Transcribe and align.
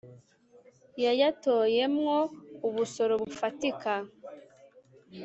yayatoye 1.03 1.83
mwo 1.97 2.19
ubusoro 2.67 3.13
bufatika 3.21 3.93